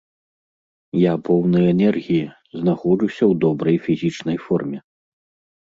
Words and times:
Я 0.99 1.11
поўны 1.27 1.61
энергіі, 1.73 2.23
знаходжуся 2.63 3.17
ў 3.17 3.33
добрай 3.45 3.77
фізічнай 3.89 4.37
форме. 4.49 4.77